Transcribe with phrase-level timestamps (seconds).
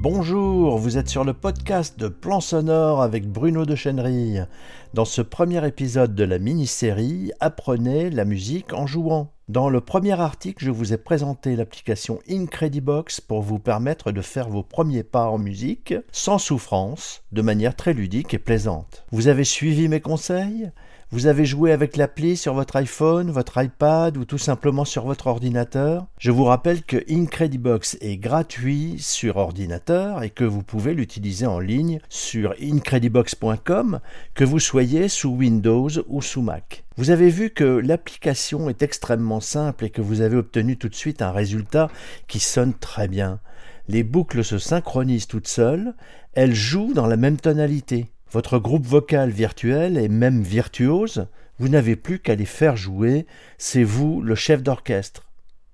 [0.00, 4.46] Bonjour, vous êtes sur le podcast de Plan Sonore avec Bruno de Chenerille.
[4.94, 9.32] Dans ce premier épisode de la mini-série, apprenez la musique en jouant.
[9.48, 14.48] Dans le premier article, je vous ai présenté l'application Incredibox pour vous permettre de faire
[14.48, 19.04] vos premiers pas en musique sans souffrance, de manière très ludique et plaisante.
[19.10, 20.70] Vous avez suivi mes conseils?
[21.10, 25.28] Vous avez joué avec l'appli sur votre iPhone, votre iPad ou tout simplement sur votre
[25.28, 31.46] ordinateur Je vous rappelle que Incredibox est gratuit sur ordinateur et que vous pouvez l'utiliser
[31.46, 34.00] en ligne sur incredibox.com,
[34.34, 36.84] que vous soyez sous Windows ou sous Mac.
[36.98, 40.94] Vous avez vu que l'application est extrêmement simple et que vous avez obtenu tout de
[40.94, 41.88] suite un résultat
[42.26, 43.40] qui sonne très bien.
[43.88, 45.94] Les boucles se synchronisent toutes seules,
[46.34, 48.10] elles jouent dans la même tonalité.
[48.30, 51.26] Votre groupe vocal virtuel est même virtuose,
[51.58, 55.28] vous n'avez plus qu'à les faire jouer, c'est vous le chef d'orchestre.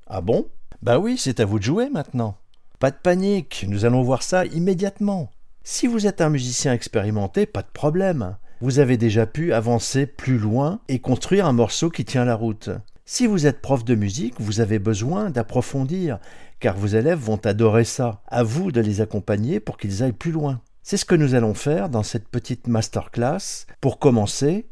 [0.07, 0.47] Ah bon?
[0.83, 2.37] Bah oui, c'est à vous de jouer maintenant.
[2.79, 5.31] Pas de panique, nous allons voir ça immédiatement.
[5.65, 8.37] Si vous êtes un musicien expérimenté, pas de problème.
[8.61, 12.71] Vous avez déjà pu avancer plus loin et construire un morceau qui tient la route.
[13.05, 16.19] Si vous êtes prof de musique, vous avez besoin d'approfondir,
[16.61, 18.23] car vos élèves vont adorer ça.
[18.29, 20.61] À vous de les accompagner pour qu'ils aillent plus loin.
[20.87, 23.65] C'est ce que nous allons faire dans cette petite masterclass.
[23.81, 24.67] Pour commencer,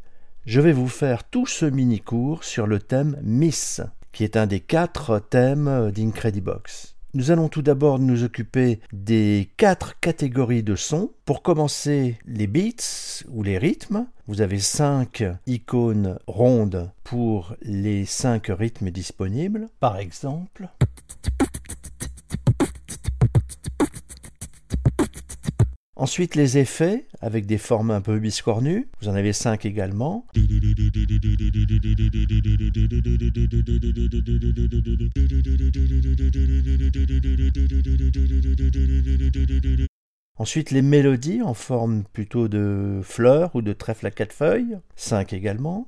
[0.45, 4.59] je vais vous faire tout ce mini-cours sur le thème Miss, qui est un des
[4.59, 6.97] quatre thèmes d'Incredibox.
[7.15, 11.09] Nous allons tout d'abord nous occuper des quatre catégories de sons.
[11.25, 14.05] Pour commencer, les beats ou les rythmes.
[14.27, 19.67] Vous avez cinq icônes rondes pour les cinq rythmes disponibles.
[19.79, 20.69] Par exemple.
[26.03, 28.89] Ensuite, les effets avec des formes un peu biscornues.
[28.99, 30.25] Vous en avez cinq également.
[40.37, 44.77] Ensuite, les mélodies en forme plutôt de fleurs ou de trèfle à quatre feuilles.
[44.97, 45.87] Cinq également.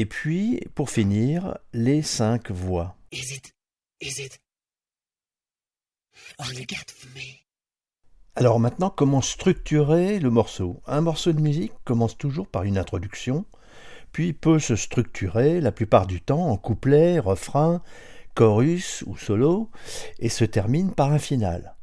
[0.00, 2.94] Et puis, pour finir, les cinq voix.
[8.36, 10.80] Alors maintenant, comment structurer le morceau?
[10.86, 13.44] Un morceau de musique commence toujours par une introduction,
[14.12, 17.82] puis peut se structurer la plupart du temps en couplet, refrain,
[18.34, 19.68] chorus ou solo,
[20.20, 21.74] et se termine par un final.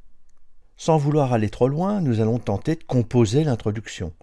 [0.78, 4.14] Sans vouloir aller trop loin, nous allons tenter de composer l'introduction.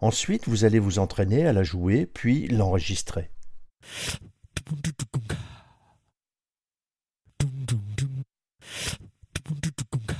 [0.00, 3.28] Ensuite, vous allez vous entraîner à la jouer, puis l'enregistrer.
[4.54, 5.36] 둥둥둥둥가
[7.38, 8.24] 둥둥둥
[9.44, 10.19] 둥둥둥가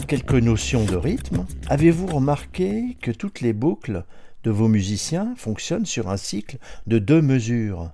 [0.00, 1.44] Quelques notions de rythme.
[1.68, 4.06] Avez-vous remarqué que toutes les boucles
[4.42, 7.92] de vos musiciens fonctionnent sur un cycle de deux mesures?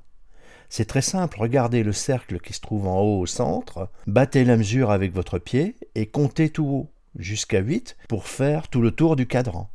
[0.69, 4.57] C'est très simple, regardez le cercle qui se trouve en haut au centre, battez la
[4.57, 9.17] mesure avec votre pied et comptez tout haut, jusqu'à 8, pour faire tout le tour
[9.17, 9.69] du cadran.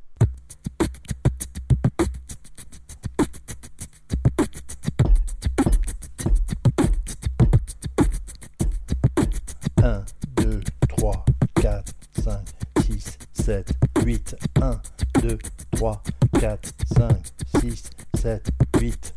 [9.84, 10.23] 7,
[14.64, 14.82] 1,
[15.24, 15.38] 2,
[15.72, 16.02] 3,
[16.40, 17.10] 4, 5,
[17.60, 17.84] 6,
[18.16, 18.48] 7,
[18.80, 19.16] 8.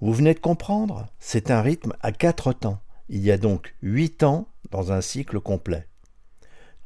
[0.00, 1.08] Vous venez de comprendre?
[1.18, 2.80] C'est un rythme à quatre temps.
[3.08, 5.88] Il y a donc huit temps dans un cycle complet.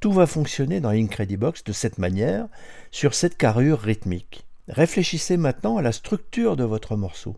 [0.00, 2.48] Tout va fonctionner dans Incredibox de cette manière,
[2.90, 4.46] sur cette carrure rythmique.
[4.68, 7.36] Réfléchissez maintenant à la structure de votre morceau.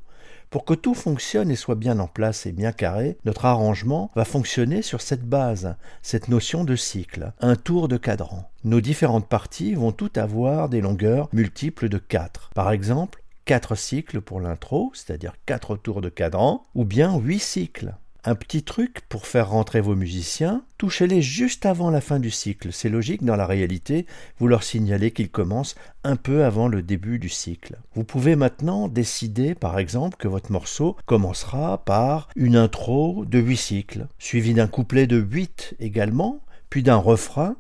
[0.51, 4.25] Pour que tout fonctionne et soit bien en place et bien carré, notre arrangement va
[4.25, 8.49] fonctionner sur cette base, cette notion de cycle, un tour de cadran.
[8.65, 12.51] Nos différentes parties vont toutes avoir des longueurs multiples de 4.
[12.55, 17.95] Par exemple, 4 cycles pour l'intro, c'est-à-dire 4 tours de cadran, ou bien 8 cycles.
[18.29, 22.73] Un petit truc pour faire rentrer vos musiciens, touchez-les juste avant la fin du cycle.
[22.73, 24.05] C'est logique dans la réalité,
[24.41, 27.79] vous leur signalez qu'ils commencent un peu avant le début du cycle.
[27.95, 33.57] Vous pouvez maintenant décider par exemple que votre morceau commencera par une intro de 8
[33.57, 37.55] cycles, suivi d'un couplet de 8 également, puis d'un refrain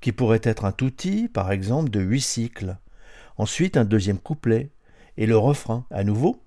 [0.00, 2.76] qui pourrait être un touti par exemple de 8 cycles.
[3.38, 4.70] Ensuite un deuxième couplet
[5.16, 6.40] et le refrain à nouveau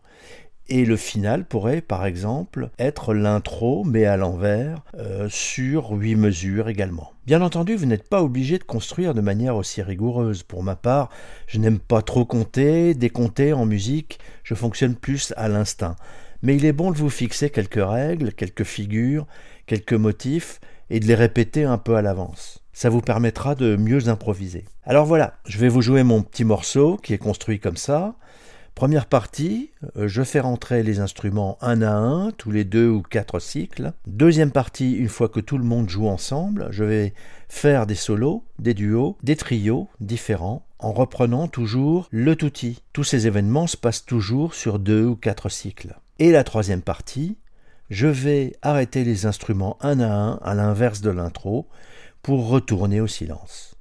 [0.68, 6.70] Et le final pourrait, par exemple, être l'intro, mais à l'envers, euh, sur huit mesures
[6.70, 7.12] également.
[7.28, 10.42] Bien entendu, vous n'êtes pas obligé de construire de manière aussi rigoureuse.
[10.42, 11.10] Pour ma part,
[11.46, 15.96] je n'aime pas trop compter, décompter en musique, je fonctionne plus à l'instinct.
[16.42, 19.28] Mais il est bon de vous fixer quelques règles, quelques figures,
[19.68, 20.60] quelques motifs,
[20.90, 22.64] et de les répéter un peu à l'avance.
[22.74, 24.66] Ça vous permettra de mieux improviser.
[24.84, 28.16] Alors voilà, je vais vous jouer mon petit morceau qui est construit comme ça.
[28.76, 33.02] Première partie, euh, je fais rentrer les instruments un à un, tous les deux ou
[33.02, 33.94] quatre cycles.
[34.06, 37.14] Deuxième partie, une fois que tout le monde joue ensemble, je vais
[37.48, 42.84] faire des solos, des duos, des trios différents, en reprenant toujours le touti.
[42.92, 45.98] Tous ces événements se passent toujours sur deux ou quatre cycles.
[46.20, 47.38] Et la troisième partie,
[47.90, 51.70] je vais arrêter les instruments un à un à l'inverse de l'intro
[52.22, 53.78] pour retourner au silence.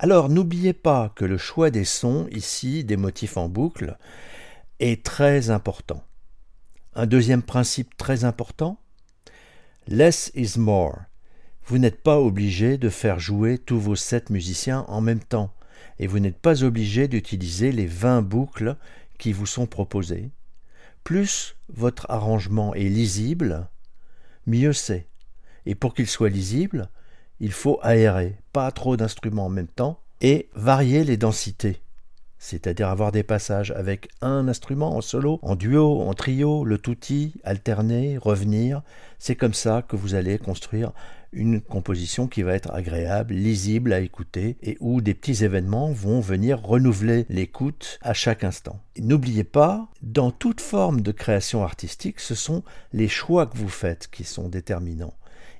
[0.00, 3.98] Alors n'oubliez pas que le choix des sons, ici des motifs en boucle,
[4.80, 6.02] est très important.
[6.94, 8.80] Un deuxième principe très important
[9.86, 10.98] Less is more.
[11.64, 15.54] Vous n'êtes pas obligé de faire jouer tous vos sept musiciens en même temps,
[15.98, 18.76] et vous n'êtes pas obligé d'utiliser les vingt boucles
[19.18, 20.30] qui vous sont proposées.
[21.04, 23.68] Plus votre arrangement est lisible,
[24.46, 25.06] mieux c'est.
[25.64, 26.90] Et pour qu'il soit lisible,
[27.40, 31.80] il faut aérer, pas trop d'instruments en même temps, et varier les densités.
[32.38, 37.34] C'est-à-dire avoir des passages avec un instrument en solo, en duo, en trio, le touti,
[37.44, 38.82] alterner, revenir.
[39.18, 40.92] C'est comme ça que vous allez construire
[41.32, 46.20] une composition qui va être agréable, lisible à écouter et où des petits événements vont
[46.20, 48.80] venir renouveler l'écoute à chaque instant.
[48.98, 54.08] N'oubliez pas, dans toute forme de création artistique, ce sont les choix que vous faites
[54.10, 55.14] qui sont déterminants.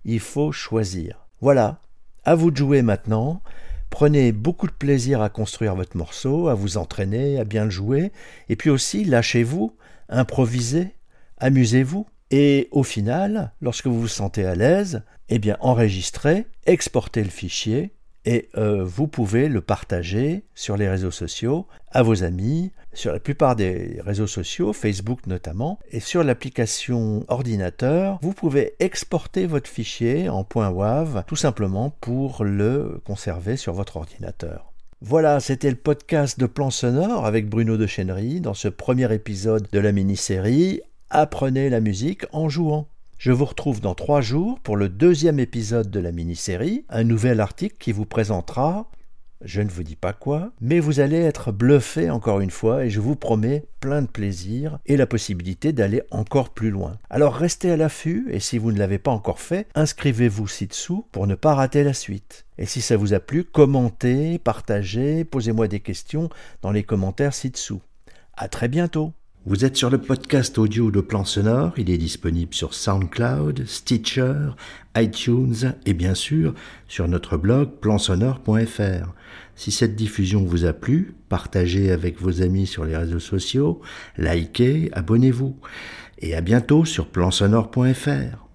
[0.05, 1.27] Il faut choisir.
[1.41, 1.81] Voilà,
[2.25, 3.43] à vous de jouer maintenant.
[3.91, 8.13] Prenez beaucoup de plaisir à construire votre morceau, à vous entraîner, à bien le jouer,
[8.49, 9.75] et puis aussi lâchez-vous,
[10.09, 10.95] improvisez,
[11.39, 12.07] amusez-vous.
[12.31, 17.93] Et au final, lorsque vous vous sentez à l'aise, eh bien enregistrez, exportez le fichier
[18.29, 23.21] et euh, vous pouvez le partager sur les réseaux sociaux à vos amis, sur la
[23.21, 30.29] plupart des réseaux sociaux, Facebook notamment, et sur l'application ordinateur, vous pouvez exporter votre fichier
[30.29, 34.75] en .wav tout simplement pour le conserver sur votre ordinateur.
[35.01, 39.69] Voilà, c'était le podcast de Plan Sonore avec Bruno de Chenery dans ce premier épisode
[39.73, 42.89] de la mini-série Apprenez la musique en jouant.
[43.19, 47.41] Je vous retrouve dans trois jours pour le deuxième épisode de la mini-série, un nouvel
[47.41, 48.89] article qui vous présentera,
[49.43, 52.91] je ne vous dis pas quoi, mais vous allez être bluffé encore une fois et
[52.91, 56.97] je vous promets plein de plaisir et la possibilité d'aller encore plus loin.
[57.11, 61.27] Alors restez à l'affût et si vous ne l'avez pas encore fait, inscrivez-vous ci-dessous pour
[61.27, 62.47] ne pas rater la suite.
[62.57, 66.29] Et si ça vous a plu, commentez, partagez, posez-moi des questions
[66.63, 67.81] dans les commentaires ci-dessous.
[68.37, 69.13] À très bientôt
[69.49, 74.51] vous êtes sur le podcast audio de Plan Sonore, il est disponible sur SoundCloud, Stitcher,
[74.95, 76.53] iTunes et bien sûr
[76.87, 79.15] sur notre blog plansonore.fr.
[79.57, 83.81] Si cette diffusion vous a plu, partagez avec vos amis sur les réseaux sociaux,
[84.19, 85.57] likez, abonnez-vous
[86.19, 88.48] et à bientôt sur plansonore.fr.